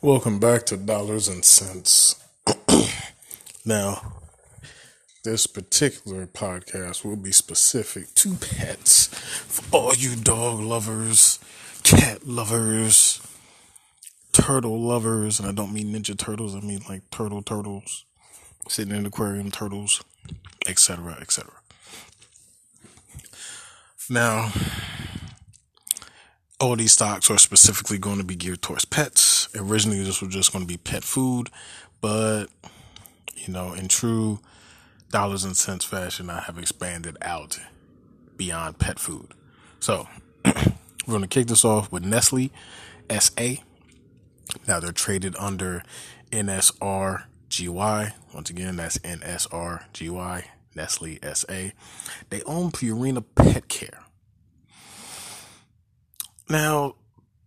Welcome 0.00 0.38
back 0.38 0.64
to 0.66 0.76
Dollars 0.76 1.26
and 1.26 1.44
Cents. 1.44 2.22
now, 3.64 4.12
this 5.24 5.48
particular 5.48 6.24
podcast 6.28 7.04
will 7.04 7.16
be 7.16 7.32
specific 7.32 8.14
to 8.14 8.36
pets 8.36 9.08
for 9.08 9.76
all 9.76 9.94
you 9.96 10.14
dog 10.14 10.60
lovers, 10.60 11.40
cat 11.82 12.28
lovers, 12.28 13.20
turtle 14.30 14.80
lovers, 14.80 15.40
and 15.40 15.48
I 15.48 15.52
don't 15.52 15.72
mean 15.72 15.92
Ninja 15.92 16.16
Turtles, 16.16 16.54
I 16.54 16.60
mean 16.60 16.82
like 16.88 17.10
turtle 17.10 17.42
turtles, 17.42 18.04
sitting 18.68 18.94
in 18.94 19.04
aquarium 19.04 19.50
turtles, 19.50 20.04
etc., 20.68 21.18
etc. 21.20 21.50
Now, 24.08 24.52
all 26.60 26.76
these 26.76 26.92
stocks 26.92 27.28
are 27.32 27.38
specifically 27.38 27.98
going 27.98 28.18
to 28.18 28.24
be 28.24 28.36
geared 28.36 28.62
towards 28.62 28.84
pets. 28.84 29.27
Originally, 29.56 30.02
this 30.02 30.20
was 30.20 30.32
just 30.32 30.52
going 30.52 30.64
to 30.64 30.68
be 30.68 30.76
pet 30.76 31.04
food, 31.04 31.50
but 32.00 32.46
you 33.36 33.52
know, 33.52 33.72
in 33.72 33.88
true 33.88 34.40
dollars 35.10 35.44
and 35.44 35.56
cents 35.56 35.84
fashion, 35.84 36.28
I 36.30 36.40
have 36.40 36.58
expanded 36.58 37.16
out 37.22 37.58
beyond 38.36 38.78
pet 38.78 38.98
food. 38.98 39.28
So, 39.80 40.06
we're 40.44 40.52
going 41.06 41.22
to 41.22 41.28
kick 41.28 41.46
this 41.46 41.64
off 41.64 41.90
with 41.90 42.04
Nestle 42.04 42.50
SA. 43.10 43.54
Now, 44.66 44.80
they're 44.80 44.92
traded 44.92 45.34
under 45.38 45.82
NSRGY. 46.30 48.12
Once 48.34 48.50
again, 48.50 48.76
that's 48.76 48.98
NSRGY, 48.98 50.44
Nestle 50.74 51.18
SA. 51.34 51.70
They 52.30 52.42
own 52.42 52.70
Purina 52.70 53.24
Pet 53.34 53.68
Care. 53.68 54.04
Now, 56.48 56.94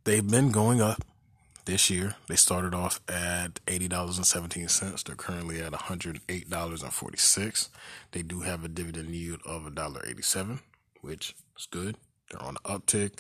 they've 0.04 0.28
been 0.28 0.52
going 0.52 0.82
up 0.82 1.04
this 1.66 1.90
year. 1.90 2.16
They 2.28 2.36
started 2.36 2.74
off 2.74 3.00
at 3.08 3.64
$80.17. 3.66 5.04
They're 5.04 5.16
currently 5.16 5.62
at 5.62 5.72
$108.46. 5.74 7.70
They 8.12 8.22
do 8.22 8.42
have 8.42 8.64
a 8.64 8.68
dividend 8.68 9.16
yield 9.16 9.42
of 9.46 9.64
$1.87, 9.64 10.60
which 11.02 11.36
is 11.58 11.68
good. 11.70 11.98
They're 12.30 12.42
on 12.42 12.56
the 12.56 12.62
uptick 12.62 13.20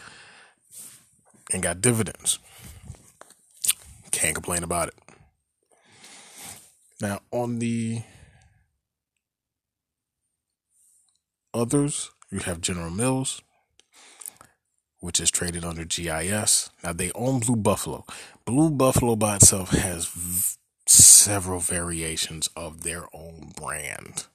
and 1.51 1.61
got 1.63 1.81
dividends. 1.81 2.39
Can't 4.11 4.35
complain 4.35 4.63
about 4.63 4.89
it. 4.89 4.95
Now, 7.01 7.21
on 7.31 7.59
the 7.59 8.03
others, 11.53 12.11
you 12.29 12.39
have 12.39 12.61
General 12.61 12.91
Mills 12.91 13.41
which 15.01 15.19
is 15.19 15.29
traded 15.29 15.65
under 15.65 15.83
GIS. 15.83 16.69
Now 16.83 16.93
they 16.93 17.11
own 17.13 17.41
Blue 17.41 17.57
Buffalo. 17.57 18.05
Blue 18.45 18.69
Buffalo 18.69 19.17
by 19.17 19.35
itself 19.35 19.71
has 19.71 20.07
v- 20.07 20.55
several 20.85 21.59
variations 21.59 22.49
of 22.55 22.83
their 22.83 23.05
own 23.13 23.51
brand. 23.55 24.27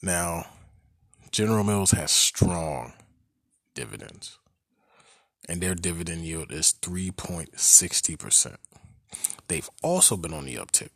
Now, 0.00 0.46
General 1.30 1.64
Mills 1.64 1.90
has 1.92 2.10
strong 2.10 2.94
dividends, 3.74 4.38
and 5.48 5.60
their 5.60 5.74
dividend 5.74 6.22
yield 6.22 6.52
is 6.52 6.74
3.60%. 6.82 8.56
They've 9.48 9.70
also 9.82 10.16
been 10.16 10.32
on 10.32 10.44
the 10.44 10.56
uptick. 10.56 10.90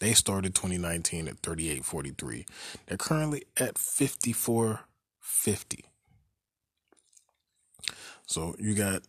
They 0.00 0.14
started 0.14 0.54
2019 0.54 1.28
at 1.28 1.42
38.43. 1.42 2.46
They're 2.86 2.98
currently 2.98 3.44
at 3.56 3.74
54.50. 3.74 5.84
So 8.26 8.54
you 8.58 8.74
got 8.74 9.02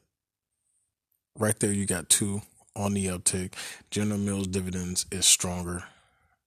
right 1.38 1.58
there, 1.60 1.72
you 1.72 1.86
got 1.86 2.10
two 2.10 2.42
on 2.76 2.94
the 2.94 3.08
uptick. 3.08 3.54
General 3.90 4.20
Mills 4.20 4.48
dividends 4.48 5.06
is 5.12 5.26
stronger. 5.26 5.86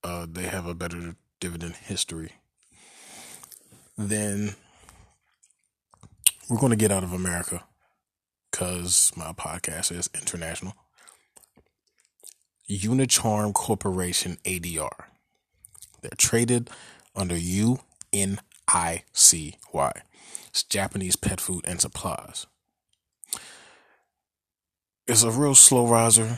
Uh, 0.03 0.25
they 0.29 0.43
have 0.43 0.65
a 0.65 0.73
better 0.73 1.15
dividend 1.39 1.75
history. 1.75 2.33
Then 3.97 4.55
we're 6.49 6.59
going 6.59 6.71
to 6.71 6.75
get 6.77 6.91
out 6.91 7.03
of 7.03 7.13
America 7.13 7.63
because 8.51 9.11
my 9.15 9.33
podcast 9.33 9.91
is 9.91 10.09
international. 10.13 10.73
Unicharm 12.69 13.53
Corporation 13.53 14.37
ADR. 14.45 15.05
They're 16.01 16.11
traded 16.17 16.69
under 17.15 17.35
UNICY. 17.35 18.35
It's 20.47 20.63
Japanese 20.63 21.15
Pet 21.15 21.41
Food 21.41 21.65
and 21.67 21.81
Supplies. 21.81 22.45
It's 25.09 25.23
a 25.23 25.31
real 25.31 25.55
slow 25.55 25.87
riser. 25.87 26.37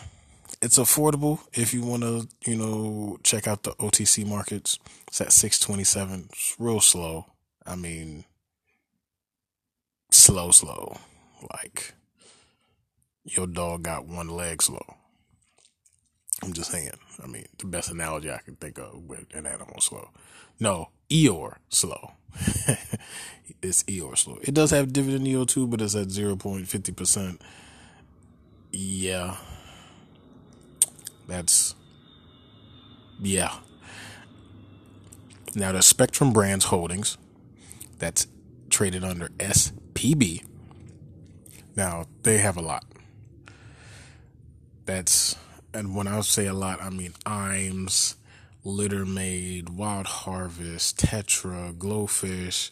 It's 0.61 0.79
affordable 0.79 1.39
if 1.51 1.73
you 1.73 1.81
want 1.81 2.03
to, 2.03 2.29
you 2.49 2.55
know, 2.55 3.17
check 3.21 3.45
out 3.45 3.63
the 3.63 3.71
OTC 3.71 4.25
markets. 4.25 4.79
It's 5.09 5.19
at 5.19 5.33
627. 5.33 6.29
It's 6.31 6.55
real 6.57 6.79
slow. 6.79 7.25
I 7.65 7.75
mean, 7.75 8.23
slow, 10.09 10.51
slow. 10.51 10.99
Like, 11.51 11.95
your 13.25 13.45
dog 13.45 13.83
got 13.83 14.07
one 14.07 14.29
leg 14.29 14.61
slow. 14.61 14.95
I'm 16.41 16.53
just 16.53 16.71
saying. 16.71 16.91
I 17.21 17.27
mean, 17.27 17.47
the 17.57 17.65
best 17.65 17.91
analogy 17.91 18.31
I 18.31 18.37
can 18.37 18.55
think 18.55 18.79
of 18.79 19.03
with 19.03 19.25
an 19.33 19.47
animal 19.47 19.81
slow. 19.81 20.11
No, 20.61 20.91
Eeyore 21.09 21.57
slow. 21.67 22.13
it's 23.61 23.83
Eeyore 23.83 24.17
slow. 24.17 24.39
It 24.41 24.53
does 24.53 24.71
have 24.71 24.93
dividend 24.93 25.27
yield 25.27 25.49
too, 25.49 25.67
but 25.67 25.81
it's 25.81 25.93
at 25.93 26.07
0.50%. 26.07 27.41
Yeah. 28.71 29.35
That's 31.27 31.75
yeah. 33.21 33.55
Now 35.55 35.71
the 35.71 35.81
Spectrum 35.81 36.33
Brands 36.33 36.65
Holdings, 36.65 37.17
that's 37.99 38.27
traded 38.69 39.03
under 39.03 39.27
SPB. 39.37 40.45
Now 41.75 42.05
they 42.23 42.39
have 42.39 42.57
a 42.57 42.61
lot. 42.61 42.85
That's 44.85 45.35
and 45.73 45.95
when 45.95 46.07
I 46.07 46.19
say 46.21 46.47
a 46.47 46.53
lot, 46.53 46.81
I 46.81 46.89
mean 46.89 47.13
Iams, 47.25 48.15
Litter 48.63 49.05
Maid, 49.05 49.69
Wild 49.69 50.07
Harvest, 50.07 50.97
Tetra, 50.97 51.73
GloFish, 51.73 52.71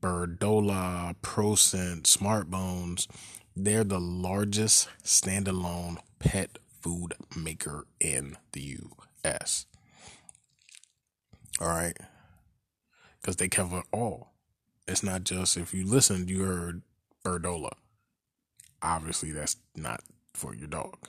Birdola, 0.00 1.14
Procent, 1.22 2.06
Smart 2.06 2.50
Bones, 2.50 3.08
they're 3.58 3.84
the 3.84 4.00
largest 4.00 4.88
standalone 5.04 5.98
pet 6.18 6.58
food 6.80 7.14
maker 7.36 7.86
in 8.00 8.36
the 8.52 8.60
U.S. 8.60 9.66
All 11.60 11.68
right. 11.68 11.96
Because 13.20 13.36
they 13.36 13.48
cover 13.48 13.82
all. 13.92 14.32
It's 14.86 15.02
not 15.02 15.24
just 15.24 15.56
if 15.56 15.74
you 15.74 15.84
listened, 15.84 16.30
you 16.30 16.44
heard 16.44 16.82
Birdola. 17.24 17.72
Obviously, 18.80 19.32
that's 19.32 19.56
not 19.74 20.02
for 20.32 20.54
your 20.54 20.68
dog. 20.68 21.08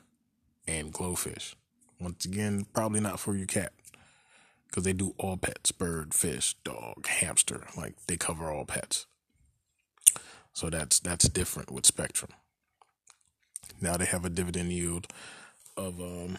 And 0.67 0.91
GloFish. 0.91 1.53
Once 1.99 2.25
again, 2.25 2.65
probably 2.73 2.99
not 2.99 3.19
for 3.19 3.35
your 3.35 3.47
cat. 3.47 3.73
Because 4.67 4.83
they 4.83 4.93
do 4.93 5.13
all 5.17 5.37
pets 5.37 5.71
bird, 5.71 6.13
fish, 6.13 6.55
dog, 6.63 7.05
hamster. 7.07 7.67
Like 7.77 7.95
they 8.07 8.17
cover 8.17 8.51
all 8.51 8.65
pets. 8.65 9.05
So 10.59 10.69
that's 10.69 10.99
that's 10.99 11.29
different 11.29 11.71
with 11.71 11.85
Spectrum. 11.85 12.31
Now 13.79 13.95
they 13.95 14.03
have 14.03 14.25
a 14.25 14.29
dividend 14.29 14.73
yield 14.73 15.07
of 15.77 16.01
um, 16.01 16.37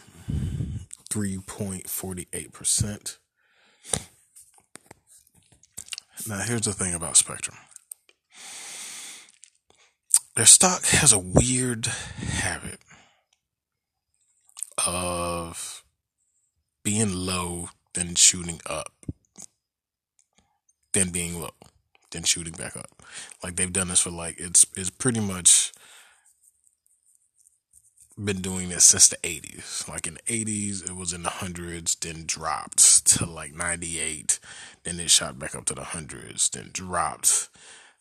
3.48%. 1.08 3.16
Now 6.28 6.40
here's 6.40 6.66
the 6.66 6.74
thing 6.74 6.92
about 6.92 7.16
Spectrum. 7.16 7.56
Their 10.36 10.44
stock 10.44 10.84
has 10.84 11.14
a 11.14 11.18
weird 11.18 11.86
habit 11.86 12.80
of 14.86 15.82
being 16.82 17.14
low, 17.14 17.70
then 17.94 18.16
shooting 18.16 18.60
up, 18.66 18.92
then 20.92 21.08
being 21.08 21.40
low 21.40 21.54
then 22.10 22.22
shooting 22.24 22.54
back 22.54 22.76
up. 22.76 23.02
Like 23.42 23.56
they've 23.56 23.72
done 23.72 23.88
this 23.88 24.00
for 24.00 24.10
like 24.10 24.38
it's 24.38 24.66
it's 24.76 24.90
pretty 24.90 25.20
much 25.20 25.72
been 28.22 28.42
doing 28.42 28.68
this 28.68 28.84
since 28.84 29.08
the 29.08 29.16
80s. 29.18 29.88
Like 29.88 30.06
in 30.06 30.14
the 30.14 30.20
80s, 30.44 30.88
it 30.88 30.96
was 30.96 31.12
in 31.12 31.22
the 31.22 31.30
hundreds, 31.30 31.94
then 31.94 32.24
dropped 32.26 33.06
to 33.06 33.26
like 33.26 33.54
98, 33.54 34.38
then 34.84 35.00
it 35.00 35.10
shot 35.10 35.38
back 35.38 35.54
up 35.54 35.64
to 35.66 35.74
the 35.74 35.84
hundreds, 35.84 36.48
then 36.50 36.70
dropped 36.72 37.48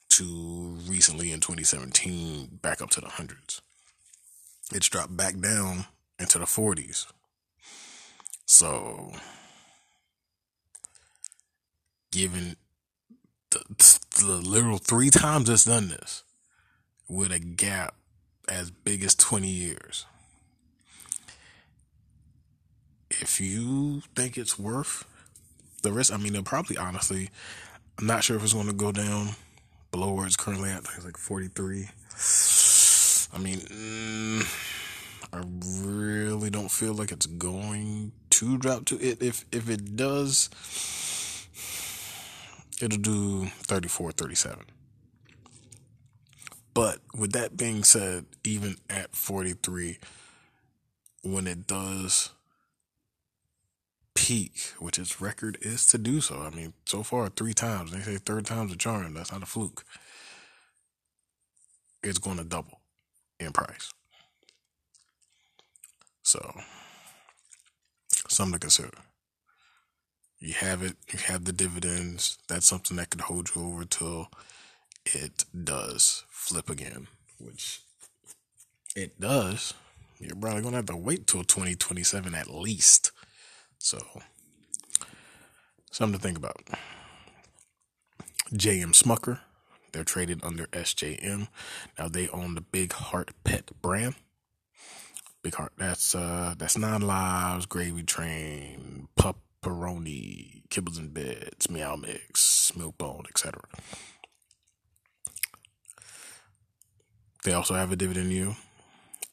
to 0.10 0.78
recently 0.88 1.32
in 1.32 1.40
2017 1.40 2.60
back 2.62 2.82
up 2.82 2.90
to 2.92 3.02
the 3.02 3.08
hundreds. 3.08 3.62
It's 4.74 4.90
dropped 4.90 5.16
back 5.16 5.40
down 5.40 5.86
into 6.20 6.38
the 6.38 6.46
40s. 6.46 7.08
So, 8.46 9.14
given 12.12 12.56
literal 14.24 14.78
three 14.78 15.10
times 15.10 15.50
it's 15.50 15.66
done 15.66 15.90
this 15.90 16.24
with 17.08 17.32
a 17.32 17.40
gap 17.40 17.96
as 18.48 18.72
big 18.72 19.04
as 19.04 19.16
20 19.16 19.48
years. 19.48 20.06
If 23.10 23.42
you 23.42 24.02
think 24.16 24.38
it's 24.38 24.60
worth 24.60 25.06
the 25.82 25.92
risk, 25.92 26.14
I 26.14 26.18
mean, 26.18 26.34
they'll 26.34 26.44
probably 26.44 26.78
honestly, 26.78 27.30
I'm 27.98 28.06
not 28.06 28.24
sure 28.24 28.38
if 28.38 28.44
it's 28.44 28.54
going 28.54 28.68
to 28.68 28.74
go 28.74 28.92
down 28.92 29.30
below 29.92 30.14
where 30.14 30.26
it's 30.26 30.36
currently 30.36 30.70
at. 30.70 30.86
It's 30.96 31.06
like 31.06 31.18
43. 31.18 31.90
I 33.32 33.38
mean, 33.38 33.60
mm, 33.60 34.46
I 35.34 35.44
really 35.88 36.50
don't 36.50 36.72
feel 36.72 36.94
like 36.94 37.12
it's 37.12 37.26
going 37.26 38.12
to 38.32 38.58
drop 38.58 38.86
to 38.86 39.00
it. 39.00 39.22
If 39.22 39.46
if 39.52 39.70
it 39.70 39.96
does, 39.96 40.50
it'll 42.82 42.98
do 43.00 43.46
34, 43.64 44.12
37. 44.12 44.66
But 46.74 47.00
with 47.14 47.34
that 47.34 47.58
being 47.58 47.84
said, 47.84 48.26
even 48.44 48.76
at 48.90 49.16
43, 49.16 49.98
when 51.24 51.48
it 51.48 51.68
does 51.68 52.32
peak, 54.14 54.74
which 54.80 55.00
its 55.00 55.20
record 55.20 55.58
is 55.62 55.86
to 55.88 55.98
do 55.98 56.22
so, 56.22 56.42
I 56.42 56.56
mean, 56.56 56.74
so 56.86 57.04
far 57.04 57.30
three 57.30 57.54
times, 57.54 57.92
they 57.92 58.00
say 58.00 58.18
third 58.18 58.46
time's 58.46 58.72
a 58.72 58.78
charm, 58.78 59.14
that's 59.14 59.32
not 59.32 59.44
a 59.44 59.46
fluke. 59.46 59.84
It's 62.02 62.20
going 62.20 62.38
to 62.38 62.44
double 62.44 62.80
in 63.40 63.52
price. 63.52 63.92
So, 66.24 66.54
something 68.28 68.54
to 68.54 68.60
consider. 68.60 68.92
You 70.40 70.54
have 70.54 70.82
it, 70.82 70.96
you 71.12 71.20
have 71.20 71.46
the 71.46 71.52
dividends. 71.52 72.38
That's 72.48 72.66
something 72.66 72.96
that 72.98 73.10
could 73.10 73.22
hold 73.22 73.50
you 73.56 73.64
over 73.64 73.84
till 73.84 74.30
it 75.06 75.44
does 75.64 76.24
flip 76.30 76.70
again, 76.70 77.08
which 77.40 77.82
it 78.96 79.20
does. 79.20 79.74
You're 80.20 80.36
probably 80.36 80.62
gonna 80.62 80.78
have 80.78 80.86
to 80.88 80.96
wait 80.96 81.28
till 81.28 81.44
2027 81.44 82.34
at 82.34 82.50
least. 82.50 83.12
So, 83.80 84.00
something 85.92 86.20
to 86.20 86.24
think 86.24 86.38
about. 86.38 86.62
JM 88.54 88.94
Smucker, 88.94 89.40
they're 89.92 90.04
traded 90.04 90.44
under 90.44 90.68
SJM. 90.68 91.48
Now 91.98 92.08
they 92.08 92.30
own 92.30 92.56
the 92.56 92.62
Big 92.62 92.94
Heart 92.94 93.32
Pet 93.44 93.72
brand. 93.82 94.16
Big 95.42 95.56
Heart, 95.56 95.74
that's 95.78 96.16
uh 96.16 96.56
that's 96.58 96.78
nine 96.78 97.02
lives, 97.02 97.66
gravy 97.66 98.04
train, 98.04 99.08
Pup-Peroni, 99.62 100.64
kibbles 100.70 100.98
and 100.98 101.14
bits, 101.14 101.70
meow 101.70 101.96
mix, 101.96 102.72
milk 102.76 102.98
bone, 102.98 103.26
etc. 103.30 103.62
They 107.44 107.54
also 107.54 107.74
have 107.76 107.92
a 107.92 107.96
dividend 107.96 108.32
yield. 108.32 108.56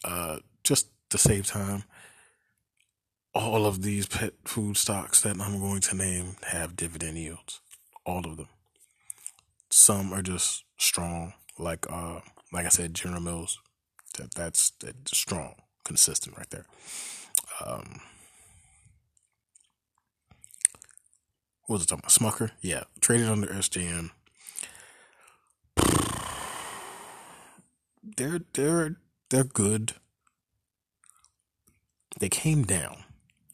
Uh, 0.05 0.39
just 0.63 0.89
to 1.11 1.19
save 1.19 1.47
time, 1.47 1.85
all 3.35 3.67
of 3.67 3.83
these 3.83 4.07
pet 4.07 4.35
food 4.45 4.77
stocks 4.77 5.21
that 5.23 5.41
I'm 5.41 5.61
going 5.61 5.81
to 5.83 5.97
name 5.97 6.37
have 6.49 6.77
dividend 6.77 7.19
yields. 7.19 7.61
All 8.05 8.25
of 8.27 8.37
them. 8.37 8.49
Some 9.71 10.13
are 10.13 10.23
just 10.23 10.65
strong, 10.79 11.35
like 11.59 11.87
uh, 11.91 12.21
like 12.53 12.67
I 12.67 12.71
said, 12.71 12.95
General 12.95 13.21
Mills. 13.21 13.59
That 14.17 14.35
that's, 14.35 14.71
that's 14.81 15.17
strong, 15.17 15.55
consistent 15.85 16.39
right 16.39 16.49
there. 16.51 16.67
Um, 17.65 18.01
what 21.67 21.75
was 21.75 21.83
it 21.83 21.89
talking 21.89 22.05
about? 22.05 22.13
Smucker? 22.13 22.51
Yeah, 22.61 22.85
traded 23.01 23.29
under 23.29 23.49
SJM. 23.49 24.11
they're 28.17 28.41
they're 28.53 28.97
they're 29.31 29.45
good. 29.45 29.95
They 32.19 32.29
came 32.29 32.65
down 32.65 33.05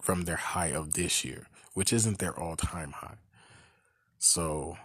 from 0.01 0.23
their 0.23 0.37
high 0.37 0.69
of 0.69 0.93
this 0.93 1.25
year, 1.25 1.47
which 1.75 1.93
isn't 1.93 2.19
their 2.19 2.39
all-time 2.39 2.93
high. 2.93 3.17
So 4.19 4.77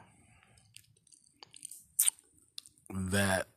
that 2.89 3.47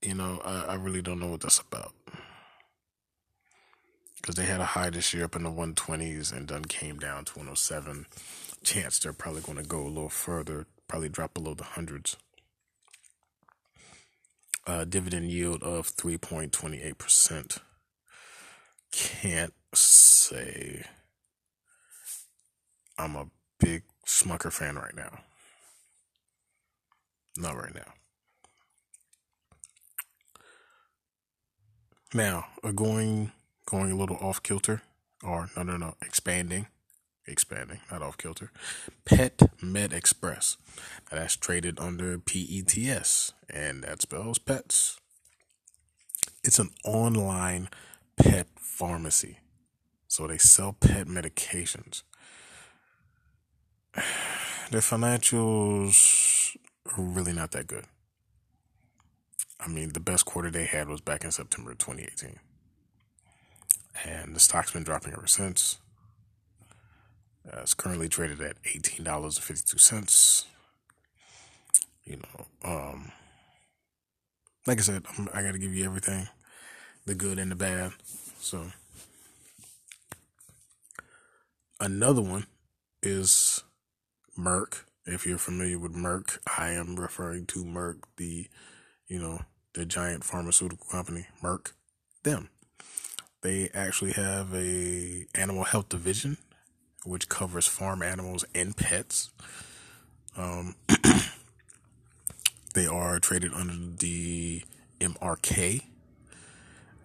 you 0.00 0.14
know, 0.14 0.40
I, 0.44 0.72
I 0.72 0.74
really 0.74 1.02
don't 1.02 1.20
know 1.20 1.28
what 1.28 1.40
that's 1.40 1.60
about. 1.60 1.92
Because 4.16 4.36
they 4.36 4.44
had 4.44 4.60
a 4.60 4.64
high 4.64 4.90
this 4.90 5.12
year 5.12 5.24
up 5.24 5.36
in 5.36 5.42
the 5.42 5.50
120s 5.50 6.32
and 6.32 6.46
then 6.48 6.64
came 6.64 6.98
down 6.98 7.24
to 7.24 7.32
107. 7.32 8.06
Chance 8.64 9.00
they're 9.00 9.12
probably 9.12 9.42
going 9.42 9.58
to 9.58 9.64
go 9.64 9.82
a 9.82 9.88
little 9.88 10.08
further, 10.08 10.66
probably 10.88 11.08
drop 11.08 11.34
below 11.34 11.54
the 11.54 11.64
hundreds 11.64 12.16
uh, 14.66 14.84
dividend 14.84 15.30
yield 15.30 15.62
of 15.62 15.88
3.28%. 15.96 17.58
Can't 18.92 19.54
say 19.74 20.84
I'm 22.98 23.16
a 23.16 23.26
big 23.58 23.82
Smucker 24.06 24.52
fan 24.52 24.76
right 24.76 24.94
now. 24.94 25.20
Not 27.36 27.56
right 27.56 27.74
now. 27.74 27.92
Now, 32.14 32.46
going 32.74 33.32
going 33.64 33.90
a 33.90 33.96
little 33.96 34.18
off 34.20 34.42
kilter, 34.42 34.82
or 35.24 35.48
no, 35.56 35.62
no, 35.62 35.78
no, 35.78 35.94
expanding 36.02 36.66
expanding, 37.32 37.80
not 37.90 38.02
off 38.02 38.18
kilter. 38.18 38.52
Pet 39.04 39.42
Med 39.60 39.92
Express. 39.92 40.56
Now 41.10 41.18
that's 41.18 41.36
traded 41.36 41.80
under 41.80 42.18
PETS, 42.18 43.32
and 43.50 43.82
that 43.84 44.02
spells 44.02 44.38
pets. 44.38 45.00
It's 46.44 46.58
an 46.58 46.70
online 46.84 47.68
pet 48.16 48.48
pharmacy. 48.56 49.38
So 50.08 50.26
they 50.26 50.38
sell 50.38 50.74
pet 50.74 51.06
medications. 51.06 52.02
Their 54.70 54.80
financials 54.80 56.56
are 56.86 57.02
really 57.02 57.32
not 57.32 57.52
that 57.52 57.66
good. 57.66 57.84
I 59.60 59.68
mean, 59.68 59.90
the 59.92 60.00
best 60.00 60.24
quarter 60.24 60.50
they 60.50 60.64
had 60.64 60.88
was 60.88 61.00
back 61.00 61.24
in 61.24 61.30
September 61.30 61.74
2018. 61.74 62.38
And 64.04 64.34
the 64.34 64.40
stock's 64.40 64.72
been 64.72 64.82
dropping 64.82 65.12
ever 65.12 65.26
since. 65.26 65.78
Uh, 67.46 67.60
it's 67.62 67.74
currently 67.74 68.08
traded 68.08 68.40
at 68.40 68.56
eighteen 68.64 69.04
dollars 69.04 69.36
and 69.36 69.44
fifty 69.44 69.62
two 69.66 69.78
cents. 69.78 70.46
You 72.04 72.16
know, 72.16 72.46
um, 72.64 73.12
like 74.66 74.78
I 74.78 74.82
said, 74.82 75.04
I'm, 75.18 75.28
I 75.32 75.42
got 75.42 75.52
to 75.52 75.58
give 75.58 75.74
you 75.74 75.84
everything, 75.84 76.28
the 77.06 77.14
good 77.14 77.38
and 77.38 77.50
the 77.50 77.56
bad. 77.56 77.92
So 78.38 78.66
another 81.80 82.22
one 82.22 82.46
is 83.02 83.62
Merck. 84.38 84.84
If 85.04 85.26
you're 85.26 85.38
familiar 85.38 85.78
with 85.78 85.94
Merck, 85.94 86.38
I 86.58 86.70
am 86.70 86.96
referring 86.96 87.46
to 87.46 87.64
Merck, 87.64 88.02
the 88.16 88.48
you 89.08 89.20
know 89.20 89.40
the 89.74 89.84
giant 89.84 90.24
pharmaceutical 90.24 90.86
company, 90.90 91.26
Merck. 91.42 91.72
Them. 92.22 92.50
They 93.40 93.68
actually 93.74 94.12
have 94.12 94.54
a 94.54 95.26
animal 95.34 95.64
health 95.64 95.88
division 95.88 96.38
which 97.04 97.28
covers 97.28 97.66
farm 97.66 98.02
animals 98.02 98.44
and 98.54 98.76
pets. 98.76 99.30
Um, 100.36 100.76
they 102.74 102.86
are 102.86 103.18
traded 103.18 103.52
under 103.54 103.74
the 103.98 104.62
MRK. 105.00 105.82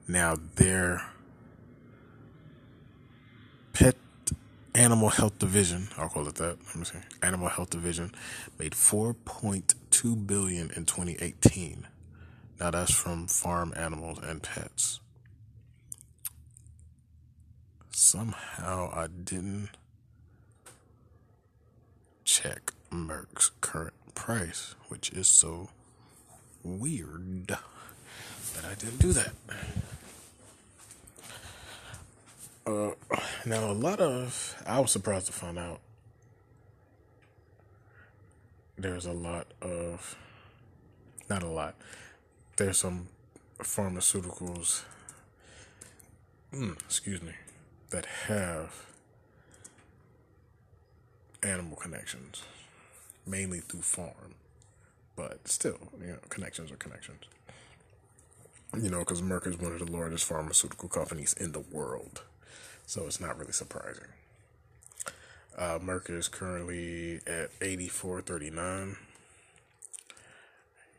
Now, 0.08 0.36
their 0.56 1.02
pet 3.74 3.96
animal 4.74 5.10
health 5.10 5.38
division, 5.40 5.90
I'll 5.98 6.10
call 6.10 6.28
it 6.28 6.36
that. 6.36 6.58
Let 6.68 6.76
me 6.76 6.86
see. 6.86 7.00
Animal 7.22 7.50
health 7.50 7.72
division 7.72 8.14
made 8.58 8.74
4.2 8.74 10.28
billion 10.28 10.72
in 10.72 10.86
2018. 10.86 11.88
Now 12.60 12.72
that's 12.72 12.94
from 12.94 13.28
farm 13.28 13.74
animals 13.76 14.20
and 14.24 14.42
pets. 14.42 15.00
Somehow 17.92 18.92
I 18.94 19.08
didn't 19.08 19.70
check 22.28 22.74
Merck's 22.92 23.52
current 23.62 23.94
price, 24.14 24.76
which 24.90 25.12
is 25.12 25.30
so 25.30 25.70
weird 26.62 27.48
that 27.48 28.66
I 28.70 28.76
didn't 28.76 29.00
do 29.00 29.14
that. 29.14 29.32
Uh, 32.66 32.92
now, 33.46 33.72
a 33.72 33.74
lot 33.74 34.02
of, 34.02 34.62
I 34.68 34.82
was 34.82 34.92
surprised 34.92 35.28
to 35.28 35.32
find 35.32 35.58
out 35.58 35.80
there's 38.78 39.06
a 39.06 39.14
lot 39.14 39.48
of, 39.62 40.18
not 41.30 41.44
a 41.44 41.48
lot, 41.48 41.76
there's 42.58 42.78
some 42.78 43.08
pharmaceuticals, 43.60 44.84
mm, 46.54 46.74
excuse 46.82 47.22
me, 47.22 47.32
that 47.92 48.06
have 48.28 48.88
animal 51.44 51.78
connections, 51.78 52.44
mainly 53.26 53.60
through 53.60 53.82
farm, 53.82 54.36
but 55.16 55.48
still, 55.48 55.80
you 56.00 56.08
know, 56.08 56.18
connections 56.30 56.72
are 56.72 56.78
connections. 56.78 57.24
You 58.76 58.90
know, 58.90 59.00
because 59.00 59.22
Merck 59.22 59.48
is 59.48 59.58
one 59.58 59.72
of 59.72 59.80
the 59.80 59.92
largest 59.92 60.26
pharmaceutical 60.26 60.90
companies 60.90 61.34
in 61.34 61.54
the 61.54 61.62
world. 61.62 62.24
So 62.86 63.06
it's 63.06 63.20
not 63.20 63.38
really 63.38 63.54
surprising. 63.54 64.08
Uh, 65.58 65.80
Merck 65.80 66.10
is 66.10 66.28
currently 66.28 67.22
at 67.26 67.58
84.39. 67.60 68.98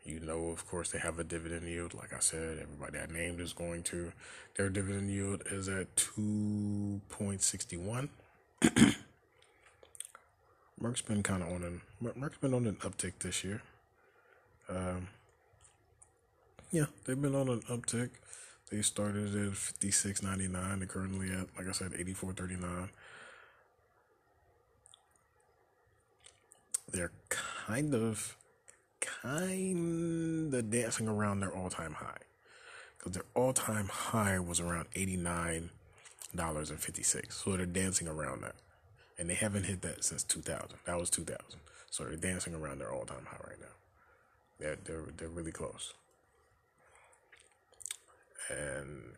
You 0.05 0.19
know, 0.19 0.49
of 0.49 0.67
course, 0.67 0.91
they 0.91 0.99
have 0.99 1.19
a 1.19 1.23
dividend 1.23 1.67
yield. 1.67 1.93
Like 1.93 2.13
I 2.13 2.19
said, 2.19 2.59
everybody 2.61 2.99
I 2.99 3.05
named 3.11 3.39
is 3.39 3.53
going 3.53 3.83
to. 3.83 4.11
Their 4.57 4.69
dividend 4.69 5.11
yield 5.11 5.43
is 5.51 5.69
at 5.69 5.95
2.61. 5.95 8.09
Merck's 10.81 11.01
been 11.01 11.23
kind 11.23 11.43
of 11.43 11.49
on 11.49 11.63
an 11.63 11.81
Merck's 12.01 12.37
been 12.37 12.53
on 12.53 12.65
an 12.65 12.75
uptick 12.75 13.19
this 13.19 13.43
year. 13.43 13.61
Um, 14.69 15.09
yeah, 16.71 16.85
they've 17.05 17.21
been 17.21 17.35
on 17.35 17.49
an 17.49 17.61
uptick. 17.69 18.11
They 18.71 18.81
started 18.81 19.35
at 19.35 19.57
fifty 19.57 19.91
six 19.91 20.23
ninety 20.23 20.47
nine. 20.47 20.79
They're 20.79 20.87
currently 20.87 21.31
at, 21.31 21.47
like 21.57 21.67
I 21.67 21.71
said, 21.73 21.93
eighty 21.97 22.13
four 22.13 22.31
thirty 22.33 22.55
nine. 22.55 22.89
They're 26.91 27.11
kind 27.29 27.93
of, 27.93 28.37
kind 29.01 30.53
of 30.53 30.69
dancing 30.71 31.07
around 31.07 31.41
their 31.41 31.51
all 31.51 31.69
time 31.69 31.93
high, 31.93 32.17
because 32.97 33.13
their 33.13 33.25
all 33.35 33.53
time 33.53 33.89
high 33.89 34.39
was 34.39 34.59
around 34.59 34.87
eighty 34.95 35.17
nine 35.17 35.71
dollars 36.33 36.69
and 36.69 36.79
fifty 36.79 37.03
six. 37.03 37.43
So 37.43 37.57
they're 37.57 37.65
dancing 37.65 38.07
around 38.07 38.43
that 38.43 38.55
and 39.19 39.29
they 39.29 39.35
haven't 39.35 39.65
hit 39.65 39.81
that 39.81 40.03
since 40.03 40.23
2000. 40.23 40.79
That 40.85 40.97
was 40.97 41.09
2000. 41.09 41.37
So 41.91 42.05
they're 42.05 42.15
dancing 42.15 42.55
around 42.55 42.79
their 42.79 42.91
all-time 42.91 43.27
high 43.27 43.37
right 43.45 43.59
now. 43.59 43.67
They're 44.59 44.77
they're 44.83 45.05
they're 45.17 45.29
really 45.29 45.51
close. 45.51 45.93
And 48.49 49.15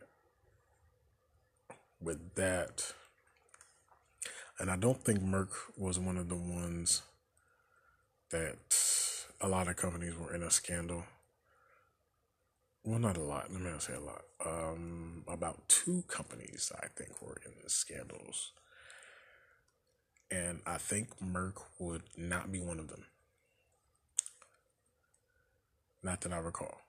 with 2.00 2.34
that, 2.34 2.92
and 4.58 4.70
I 4.70 4.76
don't 4.76 5.02
think 5.02 5.20
Merck 5.20 5.50
was 5.78 5.98
one 5.98 6.18
of 6.18 6.28
the 6.28 6.36
ones 6.36 7.02
that 8.30 8.76
a 9.40 9.48
lot 9.48 9.68
of 9.68 9.76
companies 9.76 10.14
were 10.16 10.34
in 10.34 10.42
a 10.42 10.50
scandal. 10.50 11.04
Well, 12.84 12.98
not 12.98 13.16
a 13.16 13.22
lot. 13.22 13.52
Let 13.52 13.60
me 13.60 13.70
not 13.70 13.82
say 13.82 13.94
a 13.94 14.00
lot. 14.00 14.22
Um, 14.44 15.22
about 15.28 15.68
two 15.68 16.02
companies 16.08 16.72
I 16.82 16.88
think 16.88 17.22
were 17.22 17.40
in 17.46 17.52
scandals 17.68 18.52
and 20.32 20.60
I 20.66 20.78
think 20.78 21.08
Merck 21.20 21.60
would 21.78 22.02
not 22.16 22.50
be 22.50 22.60
one 22.60 22.78
of 22.78 22.88
them. 22.88 23.04
Not 26.02 26.22
that 26.22 26.32
I 26.32 26.38
recall. 26.38 26.80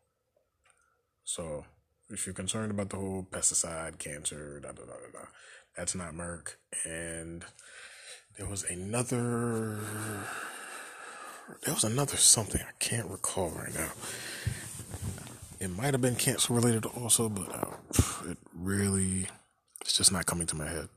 So, 1.26 1.66
if 2.10 2.26
you're 2.26 2.34
concerned 2.34 2.72
about 2.72 2.90
the 2.90 2.96
whole 2.96 3.28
pesticide, 3.30 4.00
cancer, 4.00 4.60
da 4.62 4.70
da 4.70 4.84
da 4.84 4.94
da, 4.94 5.20
da 5.20 5.26
that's 5.76 5.96
not 5.96 6.14
Merck. 6.14 6.56
And 6.86 7.44
there 8.38 8.48
was 8.48 8.64
another. 8.64 9.80
There 11.66 11.74
was 11.74 11.84
another 11.84 12.18
something 12.18 12.62
I 12.62 12.72
can't 12.80 13.10
recall 13.10 13.50
right 13.50 13.74
now. 13.74 13.92
It 15.60 15.70
might 15.70 15.94
have 15.94 16.02
been 16.02 16.16
cancer 16.16 16.54
related 16.54 16.86
also, 16.86 17.30
but 17.30 17.54
uh, 17.54 18.30
it 18.30 18.38
really, 18.54 19.28
it's 19.82 19.98
just 19.98 20.12
not 20.12 20.26
coming 20.26 20.48
to 20.48 20.56
my 20.56 20.68
head. 20.68 20.88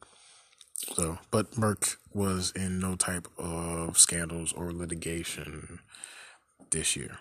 So, 0.76 1.18
but 1.30 1.52
Merck 1.52 1.96
was 2.12 2.52
in 2.54 2.78
no 2.78 2.96
type 2.96 3.28
of 3.38 3.98
scandals 3.98 4.52
or 4.52 4.72
litigation 4.72 5.80
this 6.70 6.96
year 6.96 7.18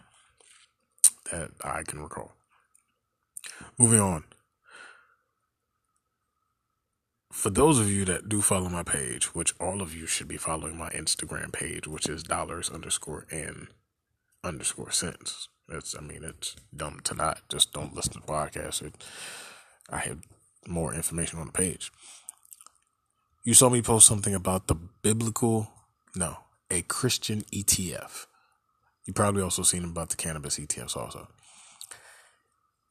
that 1.31 1.51
I 1.63 1.83
can 1.83 2.01
recall. 2.01 2.33
Moving 3.77 4.00
on. 4.00 4.24
For 7.31 7.50
those 7.50 7.79
of 7.79 7.89
you 7.89 8.05
that 8.05 8.29
do 8.29 8.41
follow 8.41 8.69
my 8.69 8.83
page, 8.83 9.35
which 9.35 9.53
all 9.59 9.81
of 9.81 9.95
you 9.95 10.07
should 10.07 10.27
be 10.27 10.38
following 10.38 10.77
my 10.77 10.89
Instagram 10.89 11.51
page, 11.51 11.88
which 11.88 12.07
is 12.07 12.24
dollars 12.24 12.69
underscore 12.69 13.25
n 13.29 13.67
underscore 14.43 14.91
cents. 14.91 15.50
It's, 15.69 15.95
I 15.97 16.01
mean, 16.01 16.24
it's 16.24 16.55
dumb 16.75 17.01
to 17.03 17.13
not. 17.13 17.41
Just 17.50 17.74
don't 17.74 17.95
listen 17.95 18.13
to 18.13 18.19
the 18.19 18.25
podcast. 18.25 18.81
It, 18.83 19.03
I 19.89 19.97
have 20.00 20.19
more 20.67 20.93
information 20.93 21.39
on 21.39 21.47
the 21.47 21.51
page. 21.51 21.91
You 23.45 23.53
saw 23.53 23.69
me 23.69 23.83
post 23.83 24.07
something 24.07 24.33
about 24.33 24.65
the 24.65 24.73
biblical, 24.73 25.69
no, 26.15 26.37
a 26.71 26.81
Christian 26.81 27.41
ETF. 27.53 28.25
You 29.05 29.13
probably 29.13 29.43
also 29.43 29.61
seen 29.61 29.85
about 29.85 30.09
the 30.09 30.15
cannabis 30.15 30.57
ETFs 30.57 30.97
also. 30.97 31.27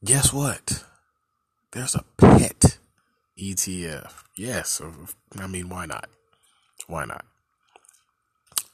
Guess 0.05 0.31
what? 0.31 0.85
There's 1.73 1.93
a 1.93 2.05
pet 2.17 2.77
ETF. 3.37 4.13
Yes, 4.37 4.81
I 5.37 5.47
mean, 5.47 5.67
why 5.67 5.87
not? 5.87 6.07
Why 6.87 7.03
not? 7.03 7.25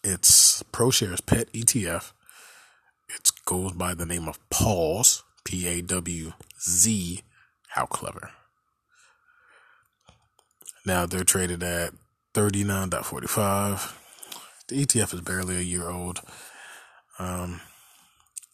It's 0.03 0.61
ProShares 0.71 1.25
Pet 1.25 1.51
ETF. 1.51 2.11
It 3.09 3.31
goes 3.45 3.71
by 3.71 3.95
the 3.95 4.05
name 4.05 4.27
of 4.27 4.37
Pawz, 4.49 5.23
P 5.43 5.67
A 5.67 5.81
W 5.81 6.33
Z. 6.61 7.23
How 7.69 7.87
clever. 7.87 8.29
Now 10.85 11.05
they're 11.05 11.23
traded 11.23 11.61
at 11.61 11.93
39.45. 12.33 13.93
The 14.67 14.85
ETF 14.85 15.13
is 15.13 15.21
barely 15.21 15.57
a 15.57 15.61
year 15.61 15.89
old. 15.89 16.21
Um, 17.19 17.61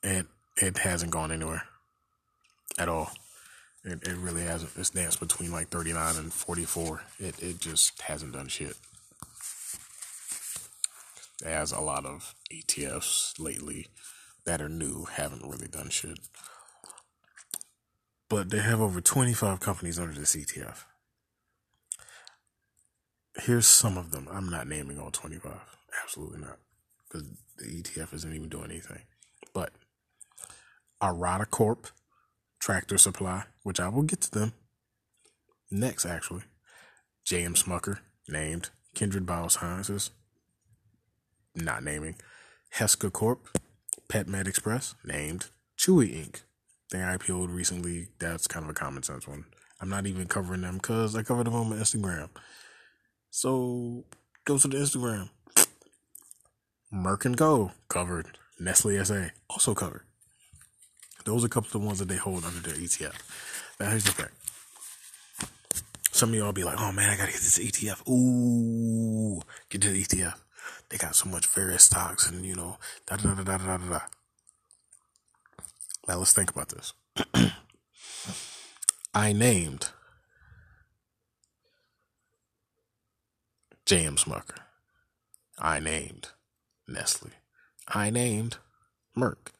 and 0.03 0.27
it 0.57 0.79
hasn't 0.79 1.11
gone 1.11 1.31
anywhere 1.31 1.63
at 2.77 2.89
all. 2.89 3.11
It, 3.83 4.05
it 4.05 4.17
really 4.17 4.43
hasn't. 4.43 4.71
It's 4.75 4.89
danced 4.89 5.19
between 5.19 5.51
like 5.51 5.69
39 5.69 6.17
and 6.17 6.33
44. 6.33 7.01
It, 7.19 7.41
it 7.41 7.59
just 7.59 8.01
hasn't 8.01 8.33
done 8.33 8.47
shit. 8.47 8.75
It 11.45 11.49
has 11.49 11.71
a 11.71 11.79
lot 11.79 12.05
of 12.05 12.35
ETFs 12.51 13.39
lately 13.39 13.87
that 14.45 14.61
are 14.61 14.69
new, 14.69 15.05
haven't 15.05 15.45
really 15.45 15.67
done 15.67 15.89
shit. 15.89 16.19
But 18.27 18.49
they 18.49 18.59
have 18.59 18.81
over 18.81 18.99
25 18.99 19.59
companies 19.59 19.99
under 19.99 20.19
this 20.19 20.35
ETF 20.35 20.83
here's 23.39 23.67
some 23.67 23.97
of 23.97 24.11
them. 24.11 24.27
I'm 24.31 24.49
not 24.49 24.67
naming 24.67 24.99
all 24.99 25.11
25. 25.11 25.51
Absolutely 26.03 26.39
not. 26.39 26.57
Because 27.07 27.27
the 27.57 27.65
ETF 27.65 28.13
isn't 28.13 28.33
even 28.33 28.49
doing 28.49 28.71
anything. 28.71 29.01
But 29.53 29.71
Arata 31.01 31.49
Corp, 31.49 31.87
Tractor 32.59 32.97
Supply, 32.97 33.43
which 33.63 33.79
I 33.79 33.89
will 33.89 34.03
get 34.03 34.21
to 34.21 34.31
them 34.31 34.53
next, 35.71 36.05
actually. 36.05 36.43
J.M. 37.25 37.53
Smucker, 37.53 37.99
named. 38.27 38.69
Kindred 38.95 39.27
Biosciences, 39.27 40.09
not 41.53 41.83
naming. 41.83 42.15
Heska 42.77 43.13
Corp, 43.13 43.47
Pet 44.07 44.27
Med 44.27 44.47
Express, 44.47 44.95
named. 45.05 45.51
Chewy 45.77 46.15
Inc. 46.15 46.41
They 46.91 46.97
IPO'd 46.97 47.51
recently. 47.51 48.07
That's 48.17 48.47
kind 48.47 48.63
of 48.63 48.71
a 48.71 48.73
common 48.73 49.03
sense 49.03 49.27
one. 49.27 49.45
I'm 49.79 49.89
not 49.89 50.07
even 50.07 50.25
covering 50.25 50.61
them 50.61 50.77
because 50.77 51.15
I 51.15 51.21
covered 51.21 51.45
them 51.45 51.53
on 51.53 51.69
my 51.69 51.75
Instagram. 51.75 52.29
So 53.29 54.05
go 54.45 54.57
to 54.57 54.67
the 54.67 54.77
Instagram. 54.77 55.29
Merck 56.93 57.25
and 57.25 57.37
Co. 57.37 57.71
covered. 57.89 58.37
Nestle 58.59 59.03
SA 59.03 59.27
also 59.49 59.75
covered. 59.75 60.03
Those 61.25 61.43
are 61.43 61.47
a 61.47 61.49
couple 61.49 61.67
of 61.67 61.73
the 61.73 61.79
ones 61.79 61.99
that 61.99 62.07
they 62.07 62.15
hold 62.15 62.45
under 62.45 62.59
their 62.59 62.75
ETF. 62.77 63.13
Now 63.79 63.89
here's 63.89 64.05
the 64.05 64.11
thing. 64.11 64.29
Some 66.11 66.29
of 66.29 66.35
y'all 66.35 66.53
be 66.53 66.63
like, 66.63 66.79
oh 66.79 66.91
man, 66.91 67.09
I 67.09 67.17
gotta 67.17 67.31
get 67.31 67.41
this 67.41 67.59
ETF. 67.59 68.07
Ooh, 68.09 69.41
get 69.69 69.81
to 69.81 69.89
the 69.89 70.03
ETF. 70.03 70.35
They 70.89 70.97
got 70.97 71.15
so 71.15 71.29
much 71.29 71.47
various 71.47 71.83
stocks 71.83 72.29
and 72.29 72.45
you 72.45 72.55
know, 72.55 72.77
da 73.05 73.17
da 73.17 73.35
da 73.35 73.43
da 73.43 73.57
da 73.57 73.77
da 73.77 73.89
da. 73.89 73.99
Now 76.07 76.17
let's 76.17 76.33
think 76.33 76.49
about 76.49 76.69
this. 76.69 76.93
I 79.13 79.33
named 79.33 79.89
J.M. 83.87 84.17
Smucker. 84.17 84.59
I 85.57 85.79
named 85.79 86.31
Nestle. 86.89 87.31
I 87.87 88.09
named 88.09 88.57
Merck. 89.17 89.53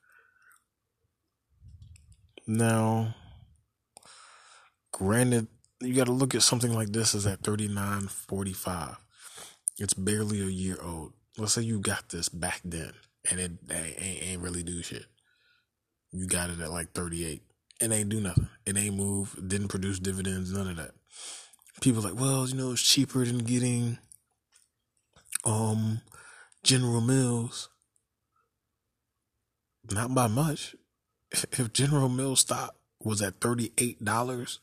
Now, 2.46 3.16
granted, 4.92 5.48
you 5.80 5.94
got 5.94 6.08
to 6.08 6.12
look 6.12 6.36
at 6.36 6.42
something 6.42 6.74
like 6.74 6.92
this 6.92 7.16
as 7.16 7.26
at 7.26 7.42
39.45. 7.42 8.98
It's 9.80 9.94
barely 9.94 10.42
a 10.42 10.48
year 10.48 10.78
old. 10.84 11.14
Let's 11.38 11.54
say 11.54 11.62
you 11.62 11.80
got 11.80 12.10
this 12.10 12.28
back 12.28 12.60
then 12.66 12.92
and 13.32 13.40
it 13.40 13.52
ain't, 13.72 14.24
ain't 14.24 14.42
really 14.42 14.64
do 14.64 14.84
shit. 14.84 15.06
You 16.12 16.28
got 16.28 16.50
it 16.50 16.60
at 16.60 16.72
like 16.72 16.92
38. 16.92 17.44
It 17.80 17.92
ain't 17.94 18.10
do 18.10 18.20
nothing. 18.20 18.50
It 18.66 18.76
ain't 18.76 18.98
move. 18.98 19.40
Didn't 19.48 19.70
produce 19.70 20.00
dividends. 20.00 20.52
None 20.52 20.68
of 20.68 20.76
that. 20.76 20.92
People 21.80 22.02
like, 22.02 22.20
well, 22.20 22.46
you 22.46 22.56
know, 22.56 22.74
it's 22.74 22.82
cheaper 22.82 23.24
than 23.24 23.38
getting 23.38 24.00
um 25.48 26.02
General 26.64 27.02
Mills. 27.02 27.70
Not 29.90 30.14
by 30.14 30.28
much. 30.28 30.76
If 31.52 31.74
General 31.74 32.10
Mills 32.10 32.42
stock 32.42 32.76
was 33.04 33.22
at 33.22 33.40
$38. 33.40 34.60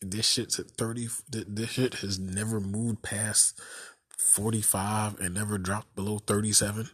This 0.00 0.28
shit's 0.28 0.58
at 0.58 0.72
30. 0.72 1.08
This 1.28 1.70
shit 1.70 1.94
has 1.94 2.18
never 2.18 2.60
moved 2.60 3.02
past 3.02 3.60
45 4.18 5.20
and 5.20 5.34
never 5.34 5.58
dropped 5.58 5.94
below 5.94 6.18
37. 6.18 6.90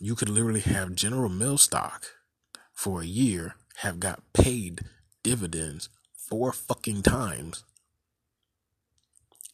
You 0.00 0.14
could 0.14 0.28
literally 0.28 0.60
have 0.60 0.94
General 0.94 1.28
Mills 1.28 1.62
stock 1.62 2.06
for 2.72 3.00
a 3.00 3.06
year 3.06 3.54
have 3.78 4.00
got 4.00 4.32
paid 4.32 4.82
dividends 5.22 5.88
four 6.16 6.52
fucking 6.52 7.02
times. 7.02 7.64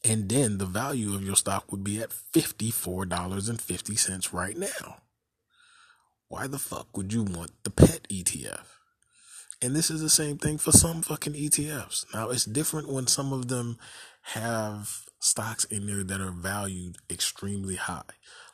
And 0.05 0.29
then 0.29 0.59
the 0.59 0.67
value 0.67 1.15
of 1.15 1.23
your 1.23 1.37
stock 1.37 1.71
would 1.71 1.85
be 1.85 2.01
at 2.01 2.11
$54.50 2.11 4.33
right 4.33 4.57
now. 4.57 4.97
Why 6.29 6.47
the 6.47 6.59
fuck 6.59 6.97
would 6.97 7.13
you 7.13 7.23
want 7.23 7.51
the 7.65 7.71
pet 7.71 8.09
ETF? 8.09 8.65
And 9.63 9.77
this 9.77 9.91
is 9.91 10.01
the 10.01 10.09
same 10.09 10.39
thing 10.39 10.57
for 10.57 10.73
some 10.73 11.03
fucking 11.03 11.35
ETFs. 11.35 12.07
Now 12.15 12.31
it's 12.31 12.47
different 12.47 12.89
when 12.89 13.07
some 13.07 13.31
of 13.33 13.49
them 13.49 13.77
have 14.23 15.05
stocks 15.19 15.65
in 15.65 15.87
there 15.87 16.03
that 16.03 16.21
are 16.21 16.31
valued 16.31 16.97
extremely 17.11 17.77
high. 17.77 18.03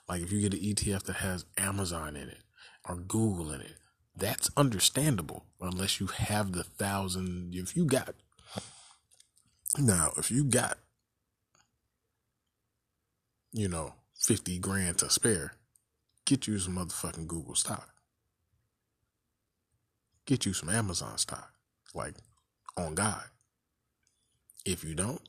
Like 0.08 0.22
if 0.22 0.32
you 0.32 0.40
get 0.40 0.54
an 0.54 0.60
ETF 0.60 1.04
that 1.04 1.16
has 1.16 1.44
Amazon 1.56 2.16
in 2.16 2.28
it 2.28 2.42
or 2.88 2.96
Google 2.96 3.52
in 3.52 3.60
it, 3.60 3.76
that's 4.16 4.50
understandable 4.56 5.44
unless 5.60 6.00
you 6.00 6.06
have 6.06 6.52
the 6.52 6.64
thousand. 6.64 7.54
If 7.54 7.76
you 7.76 7.84
got 7.84 8.14
now, 9.78 10.12
if 10.16 10.30
you 10.30 10.42
got 10.42 10.78
you 13.56 13.68
know 13.68 13.94
fifty 14.14 14.58
grand 14.58 14.98
to 14.98 15.08
spare, 15.08 15.54
get 16.26 16.46
you 16.46 16.58
some 16.58 16.76
motherfucking 16.76 17.26
Google 17.26 17.54
stock. 17.54 17.88
Get 20.26 20.44
you 20.44 20.52
some 20.52 20.68
Amazon 20.68 21.16
stock, 21.16 21.52
like 21.94 22.14
on 22.76 22.94
God. 22.94 23.22
If 24.66 24.84
you 24.84 24.94
don't, 24.94 25.22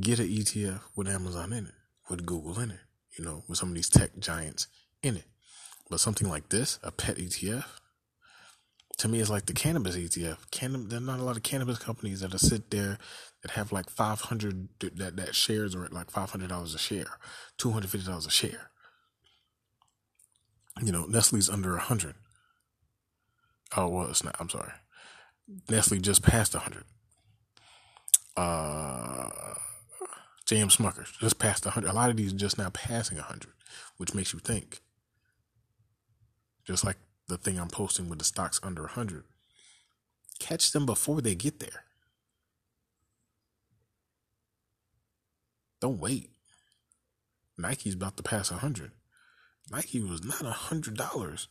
get 0.00 0.18
an 0.18 0.28
ETF 0.28 0.80
with 0.96 1.08
Amazon 1.08 1.52
in 1.52 1.66
it, 1.66 1.74
with 2.08 2.24
Google 2.24 2.58
in 2.60 2.70
it, 2.70 2.80
you 3.18 3.24
know, 3.24 3.42
with 3.48 3.58
some 3.58 3.70
of 3.70 3.74
these 3.74 3.90
tech 3.90 4.18
giants 4.18 4.68
in 5.02 5.16
it. 5.16 5.26
But 5.90 6.00
something 6.00 6.28
like 6.28 6.48
this, 6.48 6.78
a 6.82 6.90
pet 6.90 7.16
ETF, 7.16 7.64
to 8.98 9.08
me 9.08 9.20
it's 9.20 9.30
like 9.30 9.46
the 9.46 9.52
cannabis 9.52 9.96
ETF. 9.96 10.50
Can 10.50 10.88
there 10.88 10.98
are 10.98 11.02
not 11.02 11.20
a 11.20 11.24
lot 11.24 11.36
of 11.36 11.42
cannabis 11.42 11.78
companies 11.78 12.20
that 12.20 12.38
sit 12.38 12.70
there 12.70 12.98
that 13.42 13.52
have 13.52 13.72
like 13.72 13.90
five 13.90 14.20
hundred 14.22 14.68
that 14.80 15.16
that 15.16 15.34
shares 15.34 15.74
are 15.74 15.84
at 15.84 15.92
like 15.92 16.10
five 16.10 16.30
hundred 16.30 16.48
dollars 16.48 16.74
a 16.74 16.78
share, 16.78 17.18
two 17.58 17.70
hundred 17.70 17.90
fifty 17.90 18.06
dollars 18.06 18.26
a 18.26 18.30
share. 18.30 18.70
You 20.82 20.92
know, 20.92 21.04
Nestle's 21.06 21.50
under 21.50 21.76
a 21.76 21.80
hundred. 21.80 22.14
Oh 23.76 23.88
well, 23.88 24.08
it's 24.08 24.24
not. 24.24 24.36
I'm 24.38 24.48
sorry. 24.48 24.72
Nestle 25.68 25.98
just 25.98 26.22
passed 26.22 26.54
a 26.54 26.60
hundred. 26.60 26.84
Uh, 28.36 29.28
J.M. 30.46 30.68
Smuckers 30.68 31.18
just 31.18 31.38
passed 31.38 31.66
a 31.66 31.70
hundred. 31.70 31.90
A 31.90 31.94
lot 31.94 32.10
of 32.10 32.16
these 32.16 32.32
are 32.32 32.36
just 32.36 32.58
now 32.58 32.70
passing 32.70 33.18
a 33.18 33.22
hundred, 33.22 33.52
which 33.96 34.14
makes 34.14 34.32
you 34.32 34.38
think 34.38 34.80
just 36.64 36.84
like 36.84 36.96
the 37.28 37.36
thing 37.36 37.58
I'm 37.58 37.68
posting 37.68 38.08
with 38.08 38.18
the 38.18 38.24
stocks 38.24 38.60
under 38.62 38.82
100. 38.82 39.24
Catch 40.38 40.72
them 40.72 40.86
before 40.86 41.20
they 41.20 41.34
get 41.34 41.60
there. 41.60 41.84
Don't 45.80 45.98
wait. 45.98 46.30
Nike's 47.58 47.94
about 47.94 48.16
to 48.16 48.22
pass 48.22 48.50
100. 48.50 48.92
Nike 49.70 50.00
was 50.00 50.24
not 50.24 50.42
$100 50.42 51.46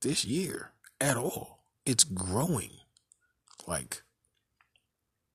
this 0.00 0.24
year 0.24 0.72
at 1.00 1.16
all. 1.16 1.60
It's 1.84 2.04
growing. 2.04 2.70
Like, 3.66 4.02